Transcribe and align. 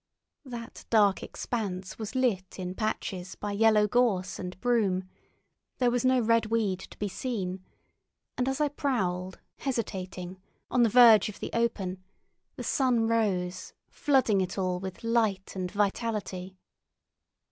That 0.45 0.85
dark 0.89 1.21
expanse 1.21 1.99
was 1.99 2.15
lit 2.15 2.57
in 2.57 2.73
patches 2.73 3.35
by 3.35 3.51
yellow 3.51 3.87
gorse 3.87 4.39
and 4.39 4.59
broom; 4.59 5.07
there 5.77 5.91
was 5.91 6.03
no 6.03 6.19
red 6.19 6.47
weed 6.47 6.79
to 6.79 6.97
be 6.97 7.07
seen, 7.07 7.63
and 8.35 8.49
as 8.49 8.59
I 8.59 8.69
prowled, 8.69 9.39
hesitating, 9.59 10.39
on 10.71 10.81
the 10.81 10.89
verge 10.89 11.29
of 11.29 11.39
the 11.39 11.51
open, 11.53 12.03
the 12.55 12.63
sun 12.63 13.07
rose, 13.07 13.73
flooding 13.91 14.41
it 14.41 14.57
all 14.57 14.79
with 14.79 15.03
light 15.03 15.55
and 15.55 15.69
vitality. 15.69 16.57